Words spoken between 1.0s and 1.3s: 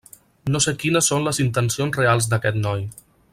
són